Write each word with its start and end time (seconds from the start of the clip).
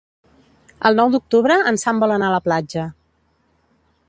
El 0.89 0.97
nou 1.01 1.11
d'octubre 1.17 1.59
en 1.73 1.79
Sam 1.83 2.01
vol 2.05 2.17
anar 2.17 2.31
a 2.31 2.35
la 2.37 2.43
platja. 2.49 2.91